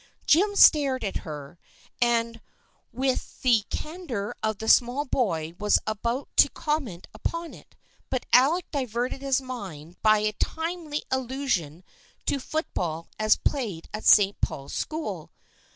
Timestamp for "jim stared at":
0.25-1.17